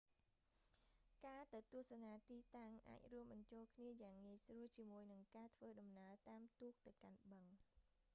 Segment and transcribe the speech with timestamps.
[1.25, 7.45] ការទៅទស្សនាទិតាំងអាចរួមបញ្ចូលគ្នាយ៉ាងងាយស្រួលជាមួយនឹងការធ្វើដំណើរតាមទូកទៅកាន់បឹង